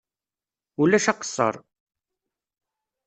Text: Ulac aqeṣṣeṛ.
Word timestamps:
Ulac 0.81 1.05
aqeṣṣeṛ. 1.11 1.55